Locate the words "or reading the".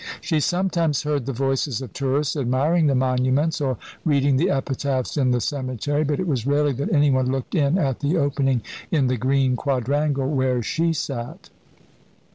3.61-4.49